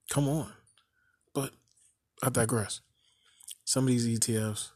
come 0.09 0.27
on. 0.27 0.51
But 1.33 1.51
I 2.21 2.29
digress. 2.29 2.81
Some 3.63 3.85
of 3.85 3.89
these 3.89 4.07
ETFs 4.07 4.69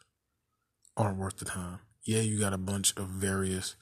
aren't 0.96 1.18
worth 1.18 1.38
the 1.38 1.46
time. 1.46 1.80
Yeah, 2.04 2.22
you 2.22 2.40
got 2.40 2.54
a 2.54 2.58
bunch 2.58 2.96
of 2.98 3.08
various 3.08 3.76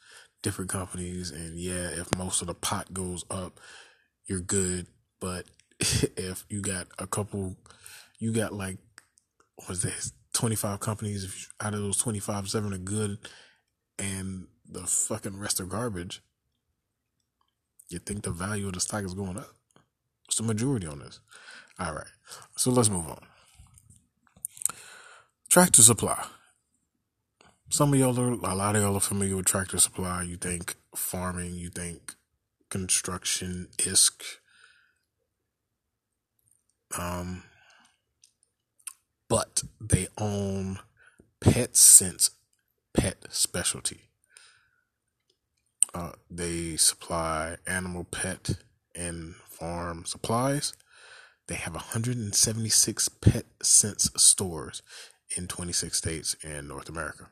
different 0.43 0.69
companies. 0.69 1.31
And 1.31 1.57
yeah, 1.57 1.87
if 1.87 2.15
most 2.15 2.41
of 2.41 2.47
the 2.47 2.53
pot 2.53 2.93
goes 2.93 3.25
up, 3.31 3.59
you're 4.27 4.41
good. 4.41 4.85
But 5.19 5.45
if 5.79 6.45
you 6.49 6.61
got 6.61 6.87
a 6.99 7.07
couple, 7.07 7.55
you 8.19 8.31
got 8.31 8.53
like, 8.53 8.77
was 9.67 9.81
this 9.81 10.13
25 10.33 10.79
companies? 10.79 11.23
If 11.23 11.49
out 11.59 11.73
of 11.73 11.81
those 11.81 11.97
25, 11.97 12.49
seven 12.49 12.73
are 12.73 12.77
good 12.77 13.17
and 13.97 14.47
the 14.69 14.83
fucking 14.83 15.39
rest 15.39 15.59
are 15.59 15.65
garbage, 15.65 16.21
you 17.89 17.99
think 17.99 18.23
the 18.23 18.31
value 18.31 18.67
of 18.67 18.73
the 18.73 18.79
stock 18.79 19.03
is 19.03 19.13
going 19.13 19.37
up? 19.37 19.49
What's 20.25 20.37
the 20.37 20.43
majority 20.43 20.87
on 20.87 20.99
this? 20.99 21.19
All 21.79 21.93
right. 21.93 22.07
So 22.55 22.71
let's 22.71 22.89
move 22.89 23.07
on. 23.07 23.21
Tractor 25.49 25.81
Supply. 25.81 26.25
Some 27.73 27.91
of 27.91 27.99
y'all 27.99 28.19
are, 28.19 28.33
a 28.33 28.53
lot 28.53 28.75
of 28.75 28.83
y'all 28.83 28.97
are 28.97 28.99
familiar 28.99 29.35
with 29.35 29.47
Tractor 29.47 29.79
Supply. 29.79 30.21
You 30.21 30.37
think 30.37 30.75
farming, 30.95 31.55
you 31.55 31.71
think 31.71 32.13
construction 32.69 33.67
isk. 33.79 34.21
Um, 36.95 37.45
but 39.27 39.63
they 39.81 40.07
own 40.19 40.81
Pet 41.41 41.75
Sense 41.75 42.29
Pet 42.93 43.25
Specialty. 43.31 44.01
Uh, 45.95 46.11
they 46.29 46.77
supply 46.77 47.55
animal, 47.65 48.03
pet, 48.03 48.51
and 48.93 49.33
farm 49.49 50.05
supplies. 50.05 50.73
They 51.47 51.55
have 51.55 51.73
176 51.73 53.09
Pet 53.09 53.45
Sense 53.63 54.11
stores 54.15 54.83
in 55.35 55.47
26 55.47 55.97
states 55.97 56.35
in 56.43 56.67
North 56.67 56.87
America. 56.87 57.29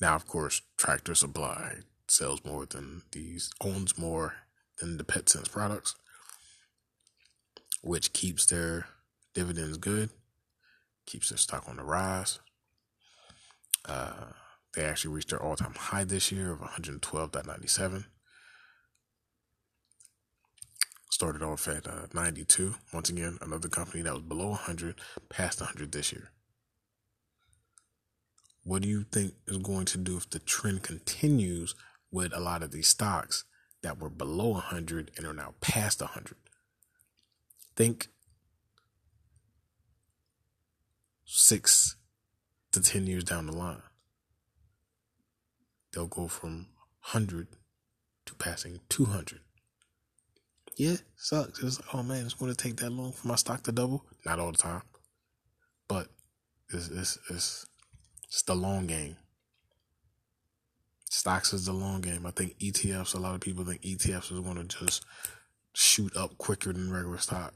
Now, 0.00 0.14
of 0.14 0.26
course, 0.26 0.62
Tractor 0.78 1.14
Supply 1.14 1.80
sells 2.08 2.44
more 2.44 2.64
than 2.64 3.02
these, 3.12 3.50
owns 3.60 3.98
more 3.98 4.34
than 4.78 4.96
the 4.96 5.04
PetSense 5.04 5.50
products, 5.50 5.94
which 7.82 8.12
keeps 8.12 8.46
their 8.46 8.86
dividends 9.34 9.76
good, 9.76 10.10
keeps 11.06 11.28
their 11.28 11.38
stock 11.38 11.64
on 11.68 11.76
the 11.76 11.84
rise. 11.84 12.40
Uh, 13.84 14.32
they 14.74 14.84
actually 14.84 15.14
reached 15.14 15.30
their 15.30 15.42
all 15.42 15.56
time 15.56 15.74
high 15.74 16.04
this 16.04 16.32
year 16.32 16.52
of 16.52 16.60
112.97. 16.60 18.04
Started 21.10 21.42
off 21.42 21.68
at 21.68 21.86
uh, 21.86 22.06
92. 22.14 22.74
Once 22.94 23.10
again, 23.10 23.36
another 23.42 23.68
company 23.68 24.02
that 24.02 24.14
was 24.14 24.22
below 24.22 24.50
100, 24.50 24.94
past 25.28 25.60
100 25.60 25.92
this 25.92 26.12
year. 26.12 26.30
What 28.62 28.82
do 28.82 28.88
you 28.88 29.04
think 29.04 29.34
is 29.46 29.58
going 29.58 29.86
to 29.86 29.98
do 29.98 30.16
if 30.16 30.28
the 30.28 30.38
trend 30.38 30.82
continues 30.82 31.74
with 32.10 32.34
a 32.34 32.40
lot 32.40 32.62
of 32.62 32.72
these 32.72 32.88
stocks 32.88 33.44
that 33.82 33.98
were 33.98 34.10
below 34.10 34.50
100 34.50 35.12
and 35.16 35.26
are 35.26 35.32
now 35.32 35.54
past 35.60 36.00
100? 36.00 36.36
Think 37.76 38.08
six 41.24 41.96
to 42.72 42.80
10 42.80 43.06
years 43.06 43.24
down 43.24 43.46
the 43.46 43.52
line. 43.52 43.82
They'll 45.92 46.06
go 46.06 46.28
from 46.28 46.66
100 47.12 47.48
to 48.26 48.34
passing 48.34 48.80
200. 48.88 49.40
Yeah, 50.76 50.96
sucks. 51.16 51.62
It's 51.62 51.80
like, 51.80 51.94
oh 51.94 52.02
man, 52.02 52.24
it's 52.24 52.34
going 52.34 52.52
to 52.52 52.56
take 52.56 52.76
that 52.76 52.90
long 52.90 53.12
for 53.12 53.28
my 53.28 53.34
stock 53.34 53.62
to 53.64 53.72
double. 53.72 54.04
Not 54.24 54.38
all 54.38 54.52
the 54.52 54.58
time, 54.58 54.82
but 55.88 56.08
it's, 56.72 56.88
it's, 56.88 57.18
it's 57.28 57.66
it's 58.30 58.42
the 58.42 58.54
long 58.54 58.86
game. 58.86 59.16
Stocks 61.10 61.52
is 61.52 61.66
the 61.66 61.72
long 61.72 62.00
game. 62.00 62.24
I 62.24 62.30
think 62.30 62.56
ETFs, 62.60 63.14
a 63.14 63.18
lot 63.18 63.34
of 63.34 63.40
people 63.40 63.64
think 63.64 63.82
ETFs 63.82 64.30
is 64.30 64.38
going 64.38 64.56
to 64.56 64.64
just 64.86 65.04
shoot 65.72 66.16
up 66.16 66.38
quicker 66.38 66.72
than 66.72 66.92
regular 66.92 67.18
stock. 67.18 67.52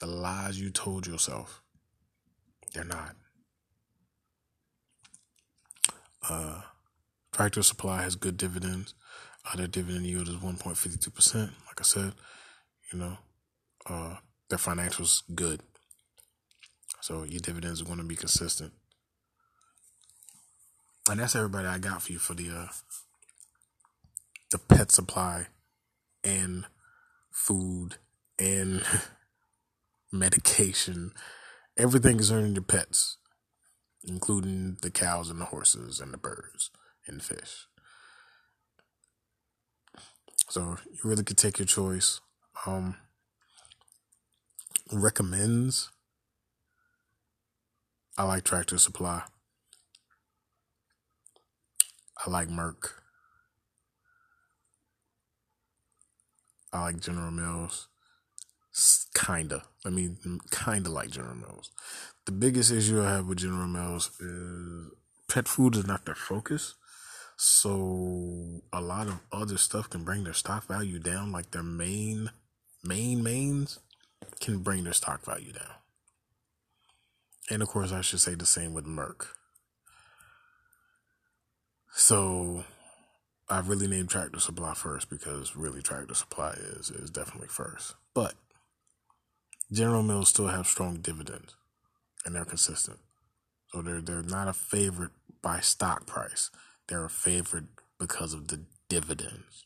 The 0.00 0.06
lies 0.06 0.58
you 0.58 0.70
told 0.70 1.06
yourself, 1.06 1.62
they're 2.72 2.84
not. 2.84 3.14
Uh, 6.26 6.62
Tractor 7.32 7.62
Supply 7.62 8.02
has 8.02 8.16
good 8.16 8.38
dividends. 8.38 8.94
Uh, 9.44 9.56
their 9.56 9.66
dividend 9.66 10.06
yield 10.06 10.28
is 10.28 10.36
1.52%. 10.36 11.34
Like 11.36 11.80
I 11.80 11.82
said, 11.82 12.14
you 12.90 12.98
know, 12.98 13.18
uh, 13.86 14.16
their 14.48 14.58
financials 14.58 15.22
good. 15.34 15.60
So 17.02 17.24
your 17.24 17.40
dividends 17.40 17.82
are 17.82 17.84
going 17.84 17.98
to 17.98 18.04
be 18.04 18.16
consistent. 18.16 18.72
And 21.10 21.20
that's 21.20 21.36
everybody 21.36 21.68
I 21.68 21.78
got 21.78 22.02
for 22.02 22.12
you 22.12 22.18
for 22.18 22.34
the 22.34 22.50
uh, 22.50 22.66
the 24.50 24.58
pet 24.58 24.90
supply 24.90 25.48
and 26.22 26.64
food 27.30 27.96
and 28.38 28.82
medication. 30.12 31.12
Everything 31.76 32.16
concerning 32.16 32.54
your 32.54 32.62
pets, 32.62 33.18
including 34.04 34.78
the 34.80 34.90
cows 34.90 35.28
and 35.28 35.40
the 35.40 35.46
horses 35.46 36.00
and 36.00 36.12
the 36.12 36.18
birds 36.18 36.70
and 37.06 37.20
the 37.20 37.24
fish. 37.24 37.66
So 40.48 40.76
you 40.90 41.00
really 41.02 41.24
could 41.24 41.36
take 41.36 41.58
your 41.58 41.66
choice. 41.66 42.20
Um, 42.64 42.96
recommends. 44.92 45.90
I 48.16 48.22
like 48.22 48.44
Tractor 48.44 48.78
Supply. 48.78 49.22
I 52.18 52.30
like 52.30 52.48
Merck. 52.48 52.92
I 56.72 56.82
like 56.82 57.00
General 57.00 57.30
Mills. 57.30 57.88
Kinda. 59.14 59.62
I 59.84 59.90
mean, 59.90 60.40
kinda 60.50 60.90
like 60.90 61.10
General 61.10 61.36
Mills. 61.36 61.70
The 62.26 62.32
biggest 62.32 62.72
issue 62.72 63.00
I 63.00 63.10
have 63.10 63.26
with 63.26 63.38
General 63.38 63.68
Mills 63.68 64.10
is 64.20 64.90
pet 65.28 65.46
food 65.46 65.76
is 65.76 65.86
not 65.86 66.04
their 66.04 66.16
focus. 66.16 66.74
So 67.36 68.62
a 68.72 68.80
lot 68.80 69.08
of 69.08 69.20
other 69.32 69.56
stuff 69.56 69.88
can 69.90 70.04
bring 70.04 70.24
their 70.24 70.32
stock 70.32 70.66
value 70.66 70.98
down, 70.98 71.32
like 71.32 71.52
their 71.52 71.62
main 71.62 72.30
main 72.82 73.22
mains 73.22 73.78
can 74.40 74.58
bring 74.58 74.84
their 74.84 74.92
stock 74.92 75.24
value 75.24 75.52
down. 75.52 75.74
And 77.50 77.62
of 77.62 77.68
course 77.68 77.92
I 77.92 78.00
should 78.00 78.20
say 78.20 78.34
the 78.34 78.46
same 78.46 78.72
with 78.74 78.84
Merck. 78.86 79.26
So 81.96 82.64
I 83.48 83.60
really 83.60 83.86
named 83.86 84.10
Tractor 84.10 84.40
Supply 84.40 84.74
first 84.74 85.08
because 85.08 85.54
really 85.54 85.80
Tractor 85.80 86.14
Supply 86.14 86.50
is 86.50 86.90
is 86.90 87.08
definitely 87.08 87.48
first. 87.48 87.94
But 88.14 88.34
General 89.70 90.02
Mills 90.02 90.28
still 90.28 90.48
have 90.48 90.66
strong 90.66 90.96
dividends 90.96 91.54
and 92.24 92.34
they're 92.34 92.44
consistent. 92.44 92.98
So 93.68 93.80
they're 93.80 94.00
they're 94.00 94.22
not 94.22 94.48
a 94.48 94.52
favorite 94.52 95.12
by 95.40 95.60
stock 95.60 96.04
price. 96.04 96.50
They're 96.88 97.04
a 97.04 97.10
favorite 97.10 97.66
because 97.98 98.34
of 98.34 98.48
the 98.48 98.64
dividends. 98.88 99.64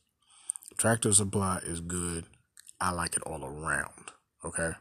Tractor 0.77 1.13
Supply 1.13 1.61
is 1.65 1.81
good. 1.81 2.27
I 2.79 2.91
like 2.93 3.17
it 3.17 3.23
all 3.23 3.43
around. 3.43 4.13
Okay. 4.45 4.73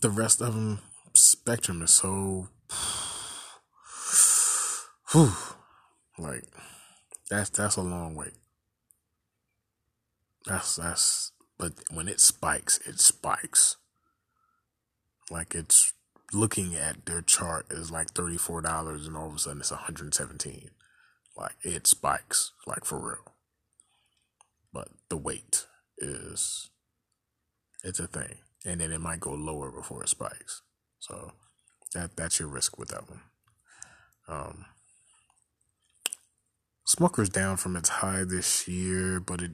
The 0.00 0.10
rest 0.10 0.40
of 0.40 0.54
them, 0.54 0.80
spectrum 1.14 1.82
is 1.82 1.90
so. 1.90 2.48
Whew, 5.12 5.32
like 6.18 6.44
that's 7.28 7.50
that's 7.50 7.76
a 7.76 7.82
long 7.82 8.14
wait. 8.14 8.34
That's 10.46 10.76
that's 10.76 11.32
but 11.58 11.72
when 11.90 12.08
it 12.08 12.20
spikes, 12.20 12.78
it 12.86 13.00
spikes. 13.00 13.76
Like 15.30 15.54
it's 15.54 15.92
looking 16.32 16.74
at 16.74 17.06
their 17.06 17.22
chart 17.22 17.66
is 17.70 17.90
like 17.90 18.14
$34 18.14 19.06
and 19.06 19.16
all 19.16 19.28
of 19.28 19.34
a 19.34 19.38
sudden 19.38 19.60
it's 19.60 19.72
117 19.72 20.70
like 21.36 21.56
it 21.62 21.86
spikes 21.86 22.52
like 22.66 22.84
for 22.84 22.98
real. 22.98 23.34
But 24.72 24.88
the 25.08 25.16
weight 25.16 25.66
is 25.98 26.70
it's 27.82 27.98
a 27.98 28.06
thing. 28.06 28.36
And 28.64 28.80
then 28.80 28.92
it 28.92 29.00
might 29.00 29.20
go 29.20 29.32
lower 29.32 29.72
before 29.72 30.02
it 30.02 30.08
spikes. 30.08 30.62
So 30.98 31.32
that 31.94 32.16
that's 32.16 32.38
your 32.38 32.48
risk 32.48 32.78
with 32.78 32.90
that 32.90 33.08
one. 33.08 33.22
Um 34.28 34.66
Smucker's 36.90 37.28
down 37.28 37.56
from 37.56 37.76
its 37.76 37.88
high 37.88 38.24
this 38.24 38.66
year, 38.66 39.20
but 39.20 39.40
it 39.40 39.52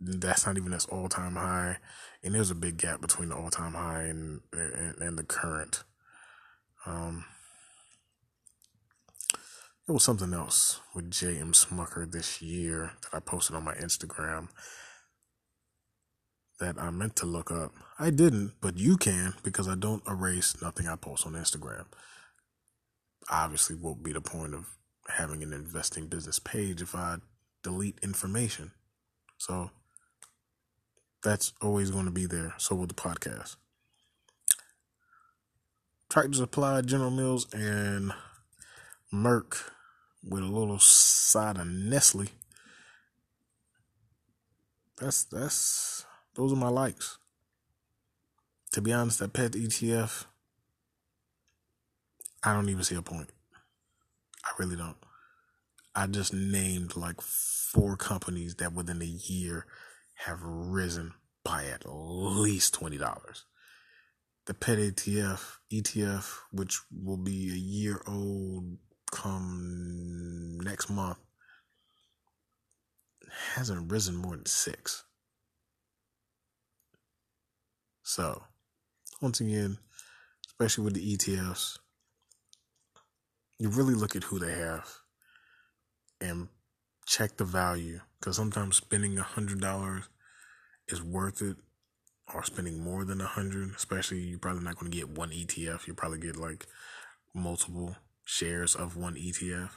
that's 0.00 0.46
not 0.46 0.56
even 0.56 0.72
its 0.72 0.86
all 0.86 1.08
time 1.08 1.36
high, 1.36 1.76
and 2.24 2.34
there's 2.34 2.50
a 2.50 2.56
big 2.56 2.76
gap 2.76 3.00
between 3.00 3.28
the 3.28 3.36
all 3.36 3.50
time 3.50 3.74
high 3.74 4.02
and, 4.02 4.40
and 4.52 4.98
and 5.00 5.16
the 5.16 5.22
current. 5.22 5.84
Um, 6.84 7.24
it 9.88 9.92
was 9.92 10.02
something 10.02 10.34
else 10.34 10.80
with 10.92 11.10
J.M. 11.10 11.52
Smucker 11.52 12.10
this 12.10 12.42
year 12.42 12.92
that 13.02 13.16
I 13.16 13.20
posted 13.20 13.54
on 13.54 13.64
my 13.64 13.74
Instagram 13.74 14.48
that 16.58 16.78
I 16.78 16.90
meant 16.90 17.14
to 17.16 17.26
look 17.26 17.52
up. 17.52 17.72
I 17.98 18.10
didn't, 18.10 18.54
but 18.60 18.76
you 18.76 18.96
can 18.96 19.34
because 19.44 19.68
I 19.68 19.76
don't 19.76 20.02
erase 20.08 20.60
nothing 20.60 20.88
I 20.88 20.96
post 20.96 21.26
on 21.26 21.34
Instagram. 21.34 21.84
Obviously, 23.30 23.76
won't 23.76 24.02
be 24.02 24.12
the 24.12 24.20
point 24.20 24.54
of 24.54 24.66
having 25.08 25.42
an 25.42 25.52
investing 25.52 26.06
business 26.06 26.38
page 26.38 26.82
if 26.82 26.94
I 26.94 27.16
delete 27.62 27.98
information. 28.02 28.72
So 29.38 29.70
that's 31.22 31.52
always 31.60 31.90
going 31.90 32.06
to 32.06 32.10
be 32.10 32.26
there. 32.26 32.54
So 32.58 32.74
will 32.74 32.86
the 32.86 32.94
podcast. 32.94 33.56
Tractor 36.08 36.34
Supply, 36.34 36.82
General 36.82 37.10
Mills, 37.10 37.52
and 37.54 38.12
Merck 39.12 39.70
with 40.22 40.42
a 40.42 40.46
little 40.46 40.78
side 40.78 41.56
of 41.56 41.66
Nestle. 41.66 42.28
That's 44.98 45.24
that's 45.24 46.04
those 46.34 46.52
are 46.52 46.56
my 46.56 46.68
likes. 46.68 47.18
To 48.72 48.80
be 48.80 48.92
honest, 48.92 49.18
that 49.18 49.32
pet 49.32 49.52
ETF, 49.52 50.26
I 52.42 52.54
don't 52.54 52.68
even 52.68 52.84
see 52.84 52.94
a 52.94 53.02
point. 53.02 53.30
I 54.44 54.50
really 54.58 54.76
don't. 54.76 54.96
I 55.94 56.06
just 56.06 56.32
named 56.32 56.96
like 56.96 57.20
four 57.20 57.96
companies 57.96 58.56
that 58.56 58.72
within 58.72 59.02
a 59.02 59.04
year 59.04 59.66
have 60.14 60.40
risen 60.42 61.14
by 61.44 61.66
at 61.66 61.84
least 61.86 62.74
twenty 62.74 62.98
dollars 62.98 63.44
the 64.46 64.54
pet 64.54 64.78
ETF 64.78 65.58
ETF, 65.72 66.38
which 66.50 66.80
will 66.90 67.16
be 67.16 67.50
a 67.50 67.56
year 67.56 68.02
old 68.06 68.76
come 69.10 70.58
next 70.62 70.90
month, 70.90 71.18
hasn't 73.54 73.90
risen 73.90 74.16
more 74.16 74.36
than 74.36 74.46
six. 74.46 75.04
So, 78.02 78.42
once 79.20 79.40
again, 79.40 79.78
especially 80.46 80.84
with 80.84 80.94
the 80.94 81.16
ETFs, 81.16 81.78
you 83.62 83.68
really 83.68 83.94
look 83.94 84.16
at 84.16 84.24
who 84.24 84.40
they 84.40 84.54
have 84.54 84.92
and 86.20 86.48
check 87.06 87.36
the 87.36 87.44
value 87.44 88.00
because 88.18 88.34
sometimes 88.34 88.76
spending 88.76 89.16
a 89.16 89.22
hundred 89.22 89.60
dollars 89.60 90.08
is 90.88 91.00
worth 91.00 91.40
it 91.40 91.56
or 92.34 92.42
spending 92.42 92.82
more 92.82 93.04
than 93.04 93.20
a 93.20 93.26
hundred, 93.26 93.70
especially 93.76 94.18
you're 94.18 94.40
probably 94.40 94.64
not 94.64 94.76
going 94.80 94.90
to 94.90 94.98
get 94.98 95.16
one 95.16 95.30
ETF. 95.30 95.86
You 95.86 95.94
probably 95.94 96.18
get 96.18 96.36
like 96.36 96.66
multiple 97.36 97.94
shares 98.24 98.74
of 98.74 98.96
one 98.96 99.14
ETF. 99.14 99.70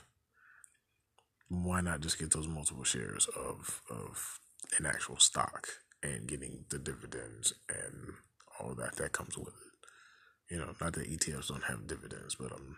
Why 1.50 1.82
not 1.82 2.02
just 2.02 2.18
get 2.18 2.34
those 2.34 2.48
multiple 2.48 2.86
shares 2.86 3.28
of 3.38 3.84
of 3.92 4.40
an 4.80 4.88
actual 4.88 5.20
stock 5.20 5.68
and 6.02 6.28
getting 6.28 6.66
the 6.72 6.80
dividends 6.80 7.54
and 7.70 8.14
all 8.60 8.74
that 8.74 8.96
that 8.96 9.12
comes 9.12 9.38
with 9.38 9.50
it? 9.50 10.54
You 10.56 10.58
know, 10.58 10.74
not 10.82 10.94
that 10.94 11.08
ETFs 11.08 11.50
don't 11.50 11.66
have 11.66 11.86
dividends, 11.86 12.34
but 12.34 12.52
um, 12.52 12.78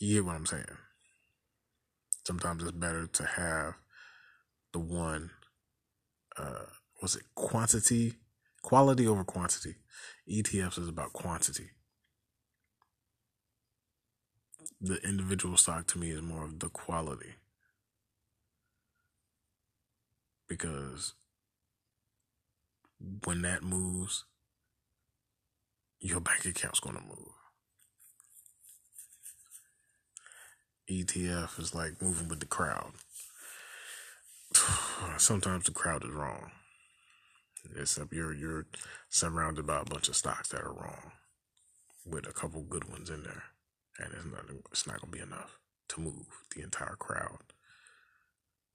you 0.00 0.14
hear 0.14 0.24
what 0.24 0.34
I'm 0.34 0.46
saying. 0.46 0.64
Sometimes 2.26 2.64
it's 2.64 2.72
better 2.72 3.06
to 3.06 3.24
have 3.24 3.74
the 4.72 4.80
one. 4.80 5.30
Uh, 6.36 6.64
was 7.00 7.16
it 7.16 7.22
quantity 7.34 8.16
Quality 8.62 9.06
over 9.06 9.24
quantity. 9.24 9.76
ETFs 10.30 10.78
is 10.78 10.88
about 10.88 11.12
quantity. 11.12 11.70
The 14.80 14.96
individual 15.06 15.56
stock 15.56 15.86
to 15.88 15.98
me 15.98 16.10
is 16.10 16.22
more 16.22 16.44
of 16.44 16.58
the 16.58 16.68
quality. 16.68 17.34
Because 20.48 21.14
when 23.24 23.42
that 23.42 23.62
moves, 23.62 24.24
your 26.00 26.20
bank 26.20 26.44
account's 26.44 26.80
going 26.80 26.96
to 26.96 27.02
move. 27.02 27.39
ETF 30.90 31.60
is 31.60 31.74
like 31.74 32.02
moving 32.02 32.28
with 32.28 32.40
the 32.40 32.46
crowd. 32.46 32.92
Sometimes 35.18 35.64
the 35.64 35.70
crowd 35.70 36.04
is 36.04 36.10
wrong. 36.10 36.50
Except 37.78 38.12
you're 38.12 38.34
you're 38.34 38.66
surrounded 39.08 39.66
by 39.66 39.80
a 39.80 39.84
bunch 39.84 40.08
of 40.08 40.16
stocks 40.16 40.48
that 40.48 40.62
are 40.62 40.72
wrong, 40.72 41.12
with 42.04 42.26
a 42.26 42.32
couple 42.32 42.62
good 42.62 42.90
ones 42.90 43.10
in 43.10 43.22
there, 43.22 43.44
and 43.98 44.12
it's 44.14 44.24
not 44.24 44.44
it's 44.72 44.86
not 44.86 45.00
gonna 45.00 45.12
be 45.12 45.20
enough 45.20 45.58
to 45.90 46.00
move 46.00 46.26
the 46.56 46.62
entire 46.62 46.96
crowd 46.98 47.38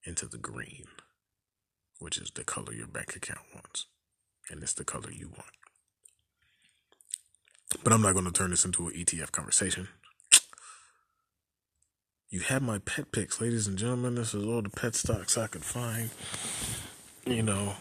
into 0.05 0.27
the 0.27 0.37
green, 0.37 0.85
which 1.99 2.17
is 2.17 2.31
the 2.31 2.43
color 2.43 2.73
your 2.73 2.87
bank 2.87 3.15
account 3.15 3.39
wants, 3.53 3.87
and 4.49 4.61
it's 4.63 4.73
the 4.73 4.85
color 4.85 5.11
you 5.11 5.27
want. 5.29 5.51
But 7.83 7.91
I'm 7.91 8.01
not 8.01 8.13
going 8.13 8.25
to 8.25 8.31
turn 8.31 8.51
this 8.51 8.65
into 8.65 8.87
an 8.87 8.93
ETF 8.93 9.31
conversation. 9.31 9.87
You 12.29 12.39
have 12.41 12.63
my 12.63 12.79
pet 12.79 13.11
picks, 13.11 13.39
ladies 13.39 13.67
and 13.67 13.77
gentlemen. 13.77 14.15
This 14.15 14.33
is 14.33 14.43
all 14.43 14.61
the 14.61 14.69
pet 14.69 14.95
stocks 14.95 15.37
I 15.37 15.45
could 15.47 15.63
find. 15.63 16.09
You 17.25 17.43
know, 17.43 17.75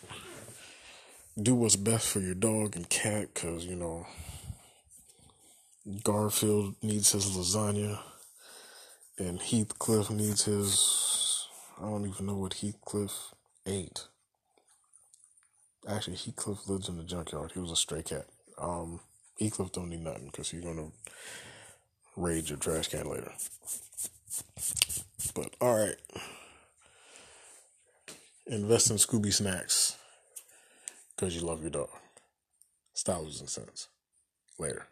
do 1.40 1.54
what's 1.54 1.76
best 1.76 2.08
for 2.08 2.20
your 2.20 2.34
dog 2.34 2.76
and 2.76 2.88
cat 2.88 3.28
because, 3.32 3.64
you 3.64 3.74
know, 3.74 4.06
Garfield 6.02 6.74
needs 6.82 7.12
his 7.12 7.24
lasagna 7.36 7.98
and 9.18 9.40
Heathcliff 9.40 10.10
needs 10.10 10.44
his 10.44 11.48
I 11.78 11.84
don't 11.86 12.06
even 12.06 12.26
know 12.26 12.36
what 12.36 12.54
Heathcliff 12.54 13.34
ate. 13.66 14.06
Actually, 15.88 16.16
Heathcliff 16.16 16.68
lives 16.68 16.88
in 16.88 16.98
the 16.98 17.04
junkyard. 17.04 17.52
He 17.52 17.60
was 17.60 17.70
a 17.70 17.76
stray 17.76 18.02
cat. 18.02 18.26
Um, 18.58 19.00
Heathcliff 19.40 19.72
don't 19.72 19.88
need 19.88 20.04
nothing 20.04 20.26
because 20.26 20.50
he's 20.50 20.62
gonna 20.62 20.88
raid 22.16 22.48
your 22.48 22.58
trash 22.58 22.88
can 22.88 23.08
later. 23.08 23.32
But 25.34 25.54
all 25.60 25.76
right, 25.76 25.96
invest 28.46 28.90
in 28.90 28.96
Scooby 28.96 29.32
snacks 29.32 29.96
because 31.14 31.34
you 31.34 31.42
love 31.42 31.62
your 31.62 31.70
dog. 31.70 31.88
Styles 32.94 33.40
and 33.40 33.48
Sense. 33.48 33.88
Later. 34.58 34.86